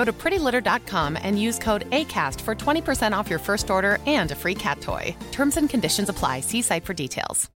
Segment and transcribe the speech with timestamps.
[0.00, 4.34] Go to prettylitter.com and use code ACAST for 20% off your first order and a
[4.34, 5.14] free cat toy.
[5.30, 6.40] Terms and conditions apply.
[6.40, 7.50] See site for details.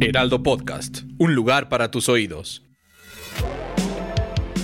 [0.00, 2.60] Heraldo Podcast, un lugar para tus oídos.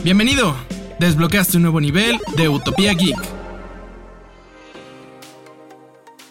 [0.05, 0.55] Bienvenido.
[0.99, 3.42] Desbloqueaste un nuevo nivel de Utopía Geek.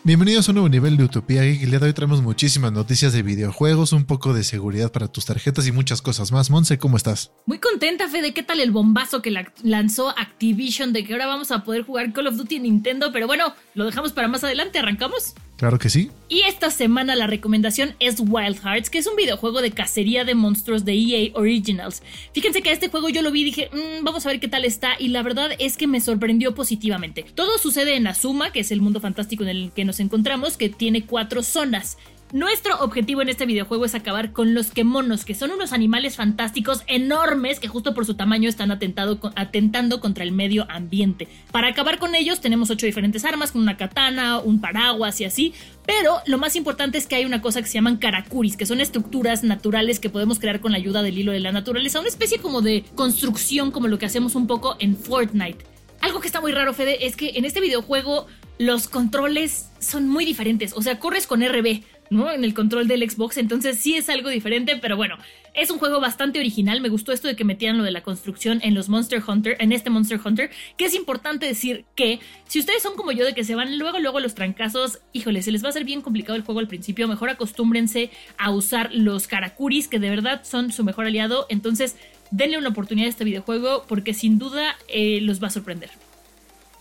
[0.03, 1.79] Bienvenidos a un nuevo nivel de Utopía Geek.
[1.79, 6.01] Hoy traemos muchísimas noticias de videojuegos, un poco de seguridad para tus tarjetas y muchas
[6.01, 6.49] cosas más.
[6.49, 7.31] Monse, ¿cómo estás?
[7.45, 8.33] Muy contenta, Fede.
[8.33, 12.25] ¿Qué tal el bombazo que lanzó Activision de que ahora vamos a poder jugar Call
[12.25, 13.11] of Duty en Nintendo?
[13.11, 14.79] Pero bueno, lo dejamos para más adelante.
[14.79, 15.35] ¿Arrancamos?
[15.61, 16.09] Claro que sí.
[16.27, 20.33] Y esta semana la recomendación es Wild Hearts, que es un videojuego de cacería de
[20.33, 22.01] monstruos de EA Originals.
[22.33, 24.47] Fíjense que a este juego yo lo vi y dije, mm, vamos a ver qué
[24.47, 27.27] tal está, y la verdad es que me sorprendió positivamente.
[27.35, 30.69] Todo sucede en Azuma, que es el mundo fantástico en el que nos encontramos, que
[30.69, 31.99] tiene cuatro zonas.
[32.33, 36.81] Nuestro objetivo en este videojuego es acabar con los kemonos, que son unos animales fantásticos
[36.87, 41.27] enormes que justo por su tamaño están atentando contra el medio ambiente.
[41.51, 45.53] Para acabar con ellos tenemos ocho diferentes armas, con una katana, un paraguas y así,
[45.85, 48.79] pero lo más importante es que hay una cosa que se llaman karakuris, que son
[48.79, 52.39] estructuras naturales que podemos crear con la ayuda del hilo de la naturaleza, una especie
[52.39, 55.65] como de construcción como lo que hacemos un poco en Fortnite.
[55.99, 58.25] Algo que está muy raro, Fede, es que en este videojuego
[58.57, 60.71] los controles son muy diferentes.
[60.75, 62.29] O sea, corres con RB, ¿no?
[62.29, 65.17] En el control del Xbox, entonces sí es algo diferente, pero bueno,
[65.53, 66.81] es un juego bastante original.
[66.81, 69.71] Me gustó esto de que metieran lo de la construcción en los Monster Hunter, en
[69.71, 73.45] este Monster Hunter, que es importante decir que si ustedes son como yo de que
[73.45, 76.43] se van luego, luego los trancazos, híjole, se les va a hacer bien complicado el
[76.43, 77.07] juego al principio.
[77.07, 81.45] Mejor acostúmbrense a usar los Karakuris, que de verdad son su mejor aliado.
[81.49, 81.95] Entonces,
[82.29, 85.89] denle una oportunidad a este videojuego porque sin duda eh, los va a sorprender.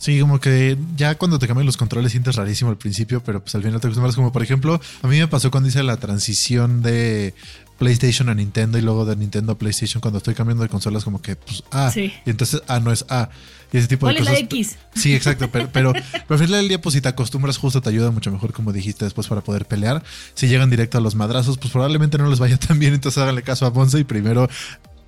[0.01, 3.55] Sí, como que ya cuando te cambian los controles sientes rarísimo al principio, pero pues
[3.55, 4.17] al final te acostumbras.
[4.17, 7.35] Como por ejemplo, a mí me pasó cuando hice la transición de
[7.79, 11.21] PlayStation a Nintendo y luego de Nintendo a PlayStation cuando estoy cambiando de consolas como
[11.21, 13.29] que pues A y entonces A no es A
[13.73, 14.35] y ese tipo de cosas.
[14.35, 14.77] la X?
[14.95, 18.11] Sí, exacto, pero, pero, al final del día pues si te acostumbras justo te ayuda
[18.11, 20.03] mucho mejor como dijiste después para poder pelear.
[20.35, 23.43] Si llegan directo a los madrazos pues probablemente no les vaya tan bien, entonces háganle
[23.43, 24.49] caso a Bonze y primero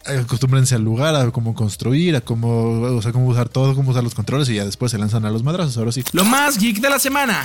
[0.05, 4.05] acostúmbrense al lugar, a cómo construir, a cómo, o sea, cómo usar todo, cómo usar
[4.05, 5.77] los controles y ya después se lanzan a los madrazos.
[5.77, 6.03] Ahora sí.
[6.13, 7.45] Lo más geek de la semana.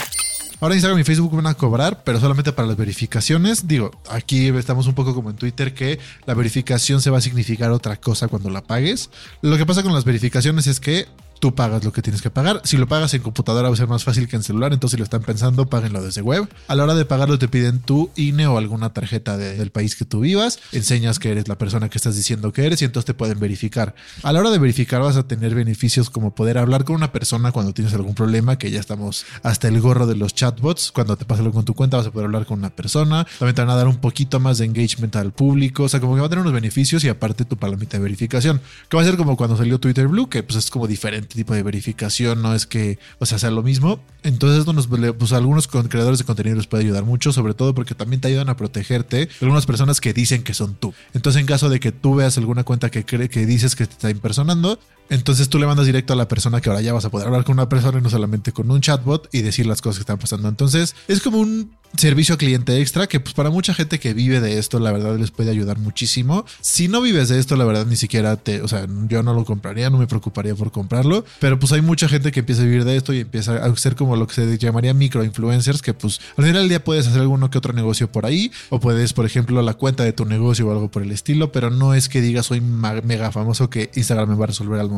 [0.59, 3.67] Ahora Instagram y Facebook van a cobrar, pero solamente para las verificaciones.
[3.67, 7.69] Digo, aquí estamos un poco como en Twitter que la verificación se va a significar
[7.69, 9.11] otra cosa cuando la pagues.
[9.41, 11.05] Lo que pasa con las verificaciones es que
[11.39, 12.61] tú pagas lo que tienes que pagar.
[12.63, 14.97] Si lo pagas en computadora va a ser más fácil que en celular, entonces si
[14.97, 16.47] lo están pensando, páguenlo desde web.
[16.67, 20.05] A la hora de pagarlo te piden tu INE o alguna tarjeta del país que
[20.05, 23.13] tú vivas, enseñas que eres la persona que estás diciendo que eres y entonces te
[23.13, 23.95] pueden verificar.
[24.23, 27.51] A la hora de verificar vas a tener beneficios como poder hablar con una persona
[27.51, 30.91] cuando tienes algún problema, que ya estamos hasta el gorro de los chatbots.
[30.91, 33.25] Cuando te pasa algo con tu cuenta vas a poder hablar con una persona.
[33.39, 36.15] También te van a dar un poquito más de engagement al público, o sea, como
[36.15, 39.05] que va a tener unos beneficios y aparte tu palomita de verificación, que va a
[39.05, 42.53] ser como cuando salió Twitter Blue, que pues es como diferente tipo de verificación, no
[42.53, 43.99] es que, o sea, sea lo mismo.
[44.23, 48.21] Entonces, nos, pues algunos creadores de contenido les puede ayudar mucho, sobre todo porque también
[48.21, 50.93] te ayudan a protegerte de algunas personas que dicen que son tú.
[51.13, 53.93] Entonces, en caso de que tú veas alguna cuenta que cree que dices que te
[53.93, 57.09] está impersonando, Entonces tú le mandas directo a la persona que ahora ya vas a
[57.09, 59.97] poder hablar con una persona y no solamente con un chatbot y decir las cosas
[59.97, 60.47] que están pasando.
[60.47, 64.41] Entonces es como un servicio a cliente extra que pues para mucha gente que vive
[64.41, 66.45] de esto la verdad les puede ayudar muchísimo.
[66.61, 69.45] Si no vives de esto la verdad ni siquiera te, o sea, yo no lo
[69.45, 72.83] compraría, no me preocuparía por comprarlo, pero pues hay mucha gente que empieza a vivir
[72.83, 76.45] de esto y empieza a ser como lo que se llamaría microinfluencers que pues al
[76.45, 79.61] final del día puedes hacer alguno que otro negocio por ahí o puedes por ejemplo
[79.61, 82.47] la cuenta de tu negocio o algo por el estilo, pero no es que digas
[82.47, 84.96] soy mega famoso que Instagram me va a resolver al momento.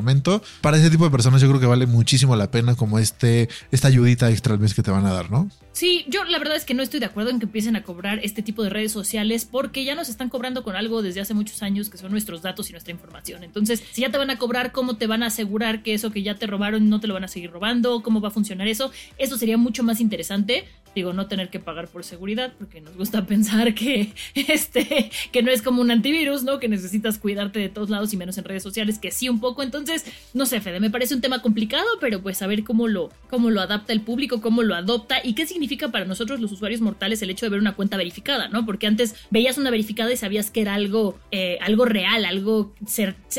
[0.62, 3.88] Para ese tipo de personas yo creo que vale muchísimo la pena como este esta
[3.88, 5.50] ayudita extra al mes que te van a dar, ¿no?
[5.72, 8.19] Sí, yo la verdad es que no estoy de acuerdo en que empiecen a cobrar
[8.24, 11.63] este tipo de redes sociales porque ya nos están cobrando con algo desde hace muchos
[11.63, 13.44] años que son nuestros datos y nuestra información.
[13.44, 16.22] Entonces, si ya te van a cobrar, ¿cómo te van a asegurar que eso que
[16.22, 18.04] ya te robaron no te lo van a seguir robando?
[18.04, 18.92] ¿Cómo va a funcionar eso?
[19.18, 20.66] Eso sería mucho más interesante.
[21.00, 25.50] Digo, no tener que pagar por seguridad, porque nos gusta pensar que, este, que no
[25.50, 26.60] es como un antivirus, ¿no?
[26.60, 29.63] Que necesitas cuidarte de todos lados y menos en redes sociales, que sí un poco.
[29.63, 30.04] Entonces,
[30.34, 33.50] no sé, Fede, me parece un tema complicado, pero pues a ver cómo lo, cómo
[33.50, 37.22] lo adapta el público, cómo lo adopta y qué significa para nosotros los usuarios mortales
[37.22, 38.66] el hecho de ver una cuenta verificada, ¿no?
[38.66, 42.74] Porque antes veías una verificada y sabías que era algo, eh, algo real, algo,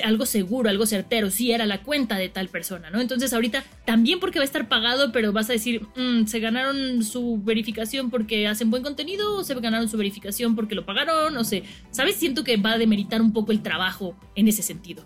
[0.02, 3.02] algo seguro, algo certero, sí era la cuenta de tal persona, ¿no?
[3.02, 7.04] Entonces ahorita también porque va a estar pagado, pero vas a decir, mm, se ganaron
[7.04, 11.44] su verificación porque hacen buen contenido o se ganaron su verificación porque lo pagaron, no
[11.44, 12.16] sé, ¿sabes?
[12.16, 15.04] Siento que va a demeritar un poco el trabajo en ese sentido.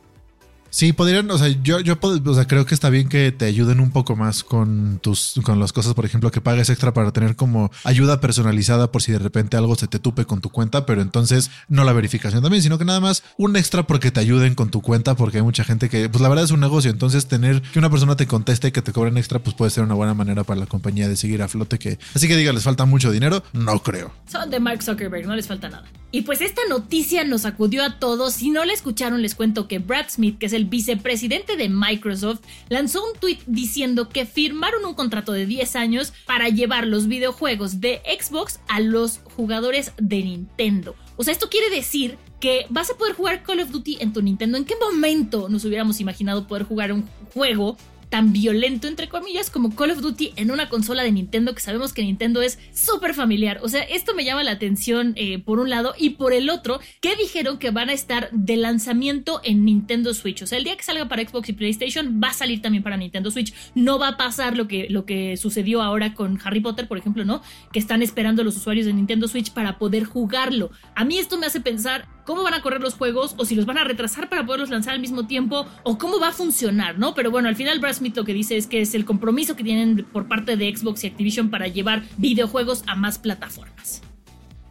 [0.74, 3.78] Sí, podrían, o sea, yo, yo o sea, creo que está bien que te ayuden
[3.78, 7.36] un poco más con tus, con las cosas, por ejemplo, que pagues extra para tener
[7.36, 11.00] como ayuda personalizada por si de repente algo se te tupe con tu cuenta, pero
[11.00, 14.70] entonces no la verificación también, sino que nada más un extra porque te ayuden con
[14.70, 17.62] tu cuenta, porque hay mucha gente que, pues la verdad es un negocio, entonces tener
[17.62, 20.14] que una persona te conteste y que te cobren extra, pues puede ser una buena
[20.14, 23.12] manera para la compañía de seguir a flote, que así que diga, les falta mucho
[23.12, 24.10] dinero, no creo.
[24.26, 25.86] Son de Mark Zuckerberg, no les falta nada.
[26.14, 28.34] Y pues esta noticia nos acudió a todos.
[28.34, 32.40] Si no la escucharon, les cuento que Brad Smith, que es el vicepresidente de Microsoft,
[32.68, 37.80] lanzó un tweet diciendo que firmaron un contrato de 10 años para llevar los videojuegos
[37.80, 40.96] de Xbox a los jugadores de Nintendo.
[41.16, 44.20] O sea, esto quiere decir que vas a poder jugar Call of Duty en tu
[44.20, 44.58] Nintendo.
[44.58, 47.76] ¿En qué momento nos hubiéramos imaginado poder jugar un juego
[48.14, 51.92] tan violento, entre comillas, como Call of Duty en una consola de Nintendo, que sabemos
[51.92, 53.58] que Nintendo es súper familiar.
[53.60, 56.78] O sea, esto me llama la atención eh, por un lado y por el otro,
[57.00, 60.42] que dijeron que van a estar de lanzamiento en Nintendo Switch.
[60.42, 62.96] O sea, el día que salga para Xbox y PlayStation, va a salir también para
[62.96, 63.52] Nintendo Switch.
[63.74, 67.24] No va a pasar lo que, lo que sucedió ahora con Harry Potter, por ejemplo,
[67.24, 67.42] ¿no?
[67.72, 70.70] Que están esperando los usuarios de Nintendo Switch para poder jugarlo.
[70.94, 73.66] A mí esto me hace pensar cómo van a correr los juegos o si los
[73.66, 77.14] van a retrasar para poderlos lanzar al mismo tiempo o cómo va a funcionar, ¿no?
[77.14, 79.64] Pero bueno, al final Brad Smith lo que dice es que es el compromiso que
[79.64, 84.02] tienen por parte de Xbox y Activision para llevar videojuegos a más plataformas.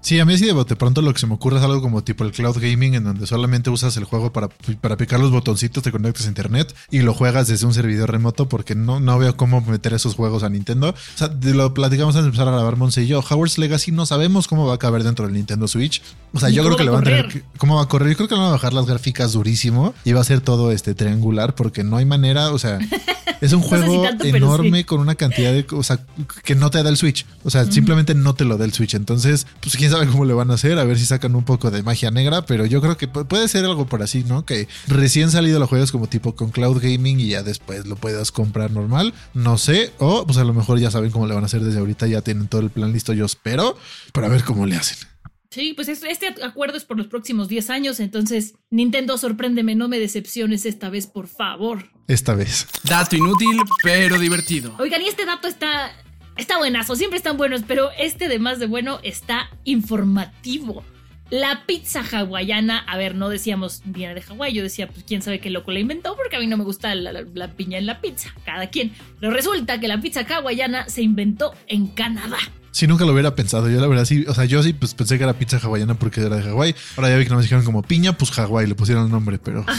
[0.04, 2.04] Sí, a mí sí de bote pronto lo que se me ocurre es algo como
[2.04, 4.50] tipo el cloud gaming en donde solamente usas el juego para,
[4.82, 8.50] para picar los botoncitos, te conectas a internet y lo juegas desde un servidor remoto
[8.50, 10.90] porque no, no veo cómo meter esos juegos a Nintendo.
[10.90, 13.24] O sea, lo platicamos antes de empezar a grabar Monse y yo.
[13.28, 16.02] Howard's Legacy no sabemos cómo va a caber dentro del Nintendo Switch.
[16.34, 18.10] O sea, yo creo que le van a tener cómo va a correr.
[18.10, 20.74] Yo creo que le van a bajar las gráficas durísimo y va a ser todo
[20.74, 22.78] este triangular porque no hay manera, o sea,
[23.44, 26.00] es un juego enorme con una cantidad de, sea,
[26.46, 27.26] que no te da el Switch.
[27.44, 28.94] O sea, simplemente no te lo da el Switch.
[28.94, 31.70] Entonces, pues quién sabe cómo le van a hacer, a ver si sacan un poco
[31.70, 34.46] de magia negra, pero yo creo que puede ser algo por así, ¿no?
[34.46, 38.32] Que recién salido los juegos como tipo con cloud gaming y ya después lo puedas
[38.32, 41.48] comprar normal, no sé, o pues a lo mejor ya saben cómo le van a
[41.48, 43.78] hacer desde ahorita, ya tienen todo el plan listo, yo espero,
[44.14, 45.13] para ver cómo le hacen.
[45.54, 50.00] Sí, pues este acuerdo es por los próximos 10 años, entonces Nintendo sorpréndeme, no me
[50.00, 51.92] decepciones esta vez, por favor.
[52.08, 52.66] Esta vez.
[52.84, 54.76] Dato inútil, pero divertido.
[54.80, 55.92] Oigan, y este dato está
[56.36, 60.84] Está buenazo, siempre están buenos, pero este de más de bueno está informativo.
[61.30, 65.40] La pizza hawaiana, a ver, no decíamos viene de Hawái, yo decía, pues quién sabe
[65.40, 68.34] qué loco la inventó, porque a mí no me gusta la, piña en la pizza,
[68.46, 68.94] cada quien.
[69.20, 72.40] Pero resulta que la pizza hawaiana se inventó en Canadá.
[72.74, 73.70] Si nunca lo hubiera pensado.
[73.70, 76.22] Yo la verdad sí, o sea, yo sí pues pensé que era pizza hawaiana porque
[76.22, 76.76] era de Hawái.
[76.98, 79.38] Ahora ya vi que no me dijeron como piña, pues Hawái, le pusieron el nombre,
[79.38, 79.64] pero...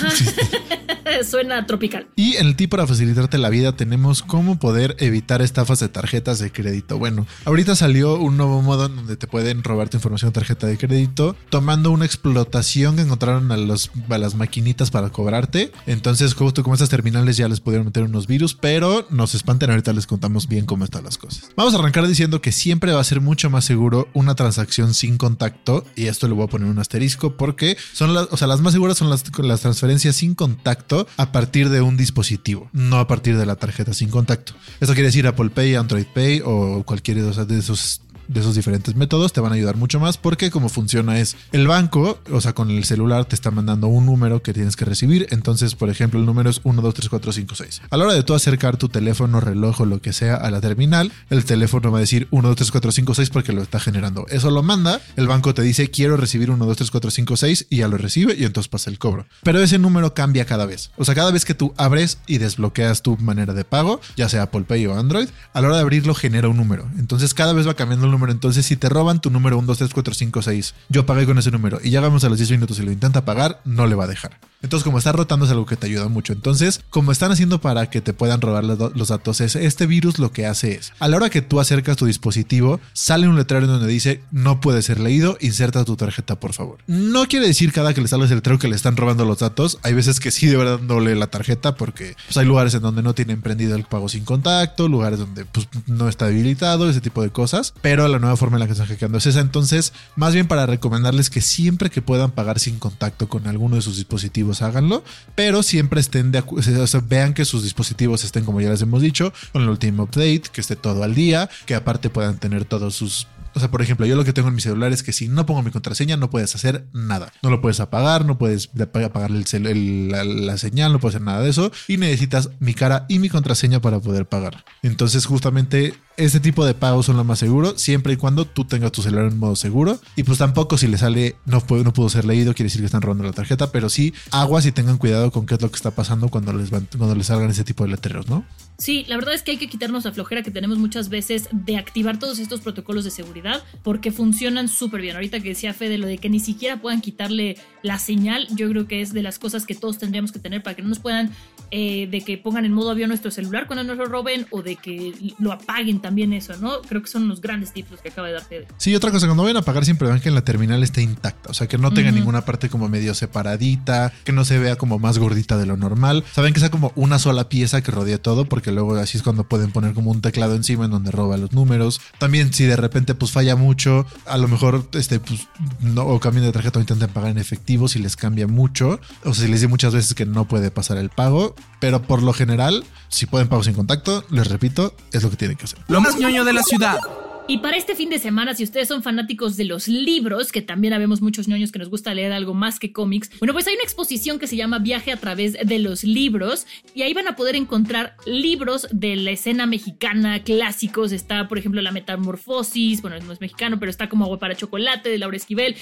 [1.28, 2.06] Suena tropical.
[2.16, 6.38] Y en el tip para facilitarte la vida tenemos cómo poder evitar estafas de tarjetas
[6.38, 6.98] de crédito.
[6.98, 10.66] Bueno, ahorita salió un nuevo modo en donde te pueden robar tu información de tarjeta
[10.66, 15.72] de crédito tomando una explotación que encontraron a, los, a las maquinitas para cobrarte.
[15.86, 19.70] Entonces, justo como estas terminales ya les pudieron meter unos virus, pero no se espanten,
[19.70, 21.50] ahorita les contamos bien cómo están las cosas.
[21.56, 25.16] Vamos a arrancar diciendo que siempre va a ser mucho más seguro una transacción sin
[25.16, 28.60] contacto y esto le voy a poner un asterisco porque son las, o sea, las
[28.60, 33.06] más seguras son las, las transferencias sin contacto a partir de un dispositivo, no a
[33.06, 34.52] partir de la tarjeta sin contacto.
[34.80, 39.32] Esto quiere decir Apple Pay, Android Pay o cualquier de esos de esos diferentes métodos
[39.32, 42.70] te van a ayudar mucho más porque como funciona es el banco, o sea, con
[42.70, 45.26] el celular te está mandando un número que tienes que recibir.
[45.30, 47.82] Entonces, por ejemplo, el número es 1, 2, 3, 4, 5, 6.
[47.90, 50.60] A la hora de tú acercar tu teléfono, reloj o lo que sea a la
[50.60, 53.80] terminal, el teléfono va a decir 1, 2, 3, 4, 5, 6 porque lo está
[53.80, 54.26] generando.
[54.28, 57.66] Eso lo manda, el banco te dice quiero recibir 1, 2, 3, 4, 5, 6
[57.70, 59.26] y ya lo recibe y entonces pasa el cobro.
[59.42, 60.90] Pero ese número cambia cada vez.
[60.96, 64.42] O sea, cada vez que tú abres y desbloqueas tu manera de pago, ya sea
[64.42, 66.88] Apple Pay o Android, a la hora de abrirlo genera un número.
[66.98, 68.32] Entonces cada vez va cambiando el número.
[68.32, 71.38] Entonces si te roban tu número 1, 2, 3, 4, 5, 6, yo pagué con
[71.38, 73.94] ese número y ya vamos a los 10 minutos y lo intenta pagar, no le
[73.94, 74.38] va a dejar.
[74.64, 76.32] Entonces, como está rotando es algo que te ayuda mucho.
[76.32, 80.32] Entonces, como están haciendo para que te puedan robar los datos, es este virus lo
[80.32, 83.86] que hace es, a la hora que tú acercas tu dispositivo, sale un letrero donde
[83.86, 86.78] dice no puede ser leído, inserta tu tarjeta, por favor.
[86.86, 89.78] No quiere decir cada que le sale ese letrero que le están robando los datos.
[89.82, 92.80] Hay veces que sí de verdad no lee la tarjeta porque pues, hay lugares en
[92.80, 97.02] donde no tienen prendido el pago sin contacto, lugares donde pues, no está habilitado, ese
[97.02, 97.74] tipo de cosas.
[97.82, 99.40] Pero la nueva forma en la que están hackeando es esa.
[99.40, 103.82] Entonces, más bien para recomendarles que siempre que puedan pagar sin contacto con alguno de
[103.82, 108.60] sus dispositivos, háganlo, pero siempre estén de o sea, vean que sus dispositivos estén, como
[108.60, 112.10] ya les hemos dicho, con el último update, que esté todo al día, que aparte
[112.10, 114.92] puedan tener todos sus o sea, por ejemplo, yo lo que tengo en mi celular
[114.92, 117.32] es que si no pongo mi contraseña no puedes hacer nada.
[117.40, 118.68] No lo puedes apagar, no puedes
[119.04, 121.70] apagar el la, señal, no puedes hacer nada de eso.
[121.86, 124.64] Y necesitas mi cara y mi contraseña para poder pagar.
[124.82, 128.92] Entonces, justamente este tipo de pagos son lo más seguro, siempre y cuando tú tengas
[128.92, 129.98] tu celular en modo seguro.
[130.16, 132.86] Y pues tampoco si le sale no, puede, no pudo ser leído, quiere decir que
[132.86, 135.76] están robando la tarjeta, pero sí aguas y tengan cuidado con qué es lo que
[135.76, 138.44] está pasando cuando les, van, cuando les salgan ese tipo de letreros, ¿no?
[138.76, 141.76] Sí, la verdad es que hay que quitarnos la flojera que tenemos muchas veces de
[141.76, 145.14] activar todos estos protocolos de seguridad porque funcionan súper bien.
[145.14, 148.88] Ahorita que decía Fede lo de que ni siquiera puedan quitarle la señal, yo creo
[148.88, 151.30] que es de las cosas que todos tendríamos que tener para que no nos puedan,
[151.70, 154.74] eh, de que pongan en modo avión nuestro celular cuando nos lo roben o de
[154.74, 156.82] que lo apaguen también eso, ¿no?
[156.82, 158.66] Creo que son los grandes tips los que acaba de dar Fede.
[158.76, 161.54] Sí, otra cosa, cuando vayan a pagar siempre vean que la terminal esté intacta, o
[161.54, 165.16] sea, que no tenga ninguna parte como medio separadita, que no se vea como más
[165.16, 166.22] gordita de lo normal.
[166.34, 169.44] Saben que sea como una sola pieza que rodea todo porque luego así es cuando
[169.48, 172.02] pueden poner como un teclado encima en donde roba los números.
[172.18, 175.48] También si de repente pues falla mucho, a lo mejor este pues
[175.80, 179.32] no o cambian de tarjeta o intenten pagar en efectivo si les cambia mucho, o
[179.32, 182.84] si les dice muchas veces que no puede pasar el pago, pero por lo general,
[183.08, 185.78] si pueden pago sin contacto, les repito, es lo que tienen que hacer.
[185.94, 186.98] Lo más ñoño de la ciudad.
[187.46, 190.94] Y para este fin de semana, si ustedes son fanáticos de los libros, que también
[190.94, 193.82] habemos muchos ñoños que nos gusta leer algo más que cómics, bueno, pues hay una
[193.82, 197.54] exposición que se llama Viaje a través de los libros y ahí van a poder
[197.54, 201.12] encontrar libros de la escena mexicana clásicos.
[201.12, 205.10] Está, por ejemplo, La Metamorfosis, bueno, no es mexicano, pero está como Agua para Chocolate
[205.10, 205.76] de Laura Esquivel,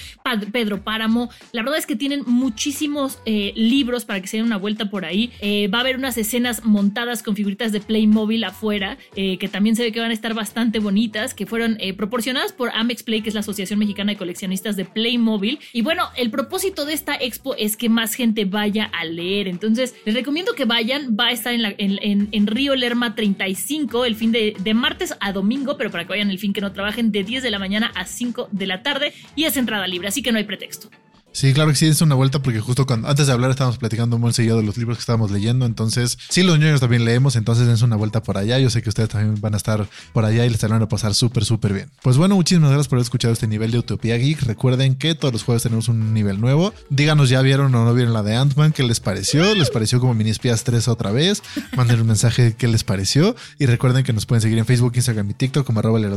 [0.50, 1.30] Pedro Páramo.
[1.52, 5.04] La verdad es que tienen muchísimos eh, libros para que se den una vuelta por
[5.04, 5.30] ahí.
[5.40, 9.76] Eh, va a haber unas escenas montadas con figuritas de Playmobil afuera, eh, que también
[9.76, 13.20] se ve que van a estar bastante bonitas, que fueron eh, proporcionadas por Amex Play,
[13.20, 15.60] que es la Asociación Mexicana de Coleccionistas de Playmobil.
[15.74, 19.48] Y bueno, el propósito de esta expo es que más gente vaya a leer.
[19.48, 21.14] Entonces, les recomiendo que vayan.
[21.14, 25.76] Va a estar en, en, Río Lerma 35 el fin de, de, martes a domingo,
[25.76, 28.06] pero para que vayan el fin que no trabajen de 10 de la mañana a
[28.06, 30.88] 5 de la tarde y es entrada libre, así que no hay pretexto.
[31.32, 34.18] Sí, claro que sí, es una vuelta porque justo cuando antes de hablar estábamos platicando
[34.18, 37.68] muy seguido de los libros que estábamos leyendo, entonces sí los niños también leemos, entonces
[37.68, 40.44] es una vuelta por allá, yo sé que ustedes también van a estar por allá
[40.44, 41.90] y les van a pasar súper súper bien.
[42.02, 45.32] Pues bueno, muchísimas gracias por haber escuchado este nivel de Utopía Geek, recuerden que todos
[45.32, 48.72] los jueves tenemos un nivel nuevo, díganos ya vieron o no vieron la de Ant-Man,
[48.72, 51.42] qué les pareció, les pareció como Mini Espías 3 otra vez,
[51.76, 55.30] manden un mensaje qué les pareció y recuerden que nos pueden seguir en Facebook, Instagram
[55.30, 56.12] y TikTok como arroba el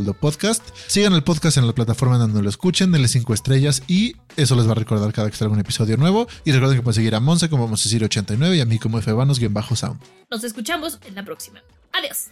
[0.88, 4.68] sigan el podcast en la plataforma donde lo escuchen, denle 5 estrellas y eso les
[4.68, 6.28] va a recordar cada que salga un episodio nuevo.
[6.44, 8.80] Y recuerden que pueden seguir a Monse como Vamos a decir 89 y a mí
[8.80, 10.00] como Fbanos-Sound.
[10.30, 11.62] Nos escuchamos en la próxima.
[11.94, 12.28] Adiós.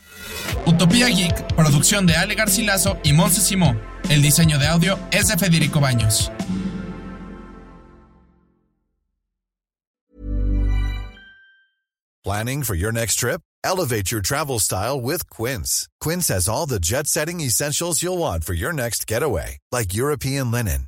[0.65, 3.75] Utopía Geek, producción de Ale Garcilaso y Monse Simó.
[4.09, 6.31] El diseño de audio es de Federico Baños.
[12.23, 13.41] Planning for your next trip?
[13.65, 15.89] Elevate your travel style with Quince.
[15.99, 20.49] Quince has all the jet setting essentials you'll want for your next getaway, like European
[20.51, 20.87] linen